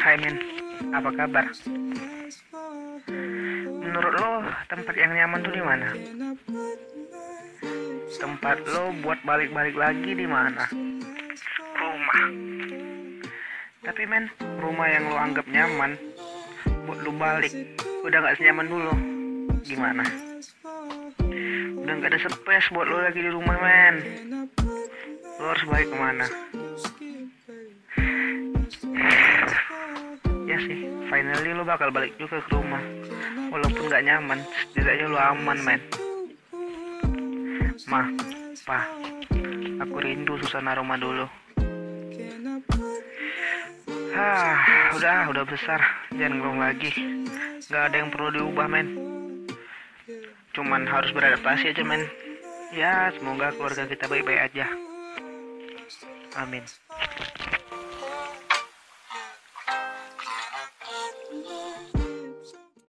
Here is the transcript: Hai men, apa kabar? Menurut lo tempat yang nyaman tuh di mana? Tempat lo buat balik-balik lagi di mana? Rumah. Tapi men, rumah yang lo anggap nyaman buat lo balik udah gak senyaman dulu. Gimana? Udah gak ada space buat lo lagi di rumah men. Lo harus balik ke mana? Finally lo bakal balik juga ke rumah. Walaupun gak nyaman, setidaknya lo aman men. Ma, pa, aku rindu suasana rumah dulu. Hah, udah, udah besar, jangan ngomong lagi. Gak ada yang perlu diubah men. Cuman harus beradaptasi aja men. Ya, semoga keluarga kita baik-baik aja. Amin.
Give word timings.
Hai 0.00 0.16
men, 0.16 0.36
apa 0.92 1.10
kabar? 1.12 1.44
Menurut 3.84 4.14
lo 4.16 4.32
tempat 4.72 4.94
yang 4.96 5.12
nyaman 5.12 5.44
tuh 5.44 5.52
di 5.52 5.60
mana? 5.60 5.88
Tempat 8.16 8.64
lo 8.72 8.96
buat 9.04 9.20
balik-balik 9.28 9.76
lagi 9.76 10.16
di 10.16 10.24
mana? 10.24 10.64
Rumah. 11.76 12.20
Tapi 13.84 14.02
men, 14.08 14.32
rumah 14.64 14.88
yang 14.88 15.12
lo 15.12 15.16
anggap 15.20 15.44
nyaman 15.44 15.92
buat 16.88 17.00
lo 17.04 17.12
balik 17.12 17.52
udah 18.00 18.18
gak 18.24 18.36
senyaman 18.40 18.68
dulu. 18.68 18.92
Gimana? 19.60 20.04
Udah 21.84 21.94
gak 22.00 22.16
ada 22.16 22.20
space 22.20 22.72
buat 22.72 22.88
lo 22.88 23.04
lagi 23.04 23.20
di 23.20 23.28
rumah 23.28 23.56
men. 23.60 23.94
Lo 25.36 25.52
harus 25.52 25.64
balik 25.68 25.88
ke 25.92 25.96
mana? 26.00 26.26
Finally 31.08 31.50
lo 31.52 31.62
bakal 31.66 31.88
balik 31.90 32.14
juga 32.16 32.40
ke 32.40 32.50
rumah. 32.52 32.82
Walaupun 33.52 33.86
gak 33.86 34.04
nyaman, 34.04 34.40
setidaknya 34.70 35.06
lo 35.10 35.18
aman 35.18 35.58
men. 35.62 35.80
Ma, 37.90 38.06
pa, 38.64 38.86
aku 39.82 39.96
rindu 40.00 40.38
suasana 40.42 40.78
rumah 40.78 40.98
dulu. 40.98 41.26
Hah, 44.14 44.58
udah, 44.94 45.26
udah 45.34 45.44
besar, 45.46 45.82
jangan 46.14 46.38
ngomong 46.38 46.60
lagi. 46.62 46.90
Gak 47.66 47.90
ada 47.90 47.96
yang 47.98 48.10
perlu 48.14 48.30
diubah 48.30 48.70
men. 48.70 48.88
Cuman 50.54 50.86
harus 50.86 51.10
beradaptasi 51.10 51.74
aja 51.74 51.82
men. 51.82 52.06
Ya, 52.74 53.10
semoga 53.14 53.54
keluarga 53.54 53.86
kita 53.86 54.06
baik-baik 54.06 54.50
aja. 54.50 54.66
Amin. 56.38 56.62